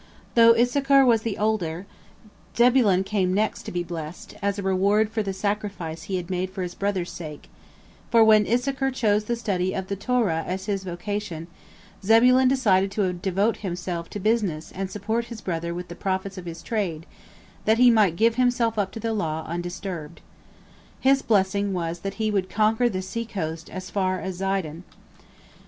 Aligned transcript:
"Though 0.33 0.55
Issachar 0.55 1.05
was 1.05 1.21
the 1.21 1.37
older, 1.37 1.85
Zebulon 2.57 3.03
came 3.03 3.35
next 3.35 3.61
to 3.63 3.71
be 3.71 3.83
blessed, 3.83 4.33
as 4.41 4.57
a 4.57 4.63
reward 4.63 5.11
for 5.11 5.21
the 5.21 5.31
sacrifice 5.31 6.01
he 6.09 6.15
had 6.15 6.27
made 6.27 6.49
for 6.49 6.63
his 6.63 6.73
brother's 6.73 7.11
sake, 7.11 7.49
for 8.09 8.23
when 8.23 8.47
Issachar 8.47 8.89
chose 8.89 9.25
the 9.25 9.35
study 9.35 9.75
of 9.75 9.89
the 9.89 9.95
Torah 9.95 10.43
as 10.47 10.65
his 10.65 10.83
vocation, 10.85 11.45
Zebulon 12.03 12.47
decided 12.47 12.89
to 12.93 13.13
devote 13.13 13.57
himself 13.57 14.09
to 14.09 14.19
business 14.19 14.71
and 14.71 14.89
support 14.89 15.25
his 15.25 15.39
brother 15.39 15.71
with 15.71 15.87
the 15.87 15.93
profits 15.95 16.35
of 16.35 16.45
his 16.47 16.63
trade, 16.63 17.05
that 17.65 17.77
he 17.77 17.91
might 17.91 18.15
give 18.15 18.37
himself 18.37 18.79
up 18.79 18.91
to 18.93 18.99
the 18.99 19.13
law 19.13 19.45
undisturbed. 19.47 20.21
His 20.99 21.21
blessing 21.21 21.73
was 21.73 21.99
that 21.99 22.15
he 22.15 22.31
would 22.31 22.49
conquer 22.49 22.89
the 22.89 23.03
seacoast 23.03 23.69
as 23.69 23.91
far 23.91 24.19
as 24.19 24.39
Zidon. 24.39 24.81